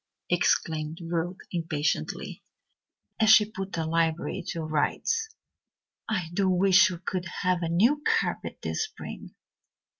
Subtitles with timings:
[0.31, 2.41] exclaimed Ruth impatiently,
[3.19, 5.29] as she put the library to rights.
[6.09, 9.35] "I do wish we could have a new carpet this spring.